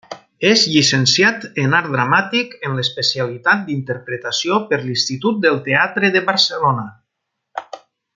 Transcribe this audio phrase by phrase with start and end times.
[0.51, 6.87] És llicenciat en Art Dramàtic en l'especialitat d'Interpretació per l'Institut del Teatre de Barcelona.